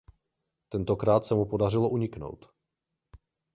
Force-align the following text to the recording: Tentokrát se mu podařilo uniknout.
Tentokrát 0.69 1.23
se 1.25 1.35
mu 1.35 1.45
podařilo 1.45 1.89
uniknout. 1.89 2.45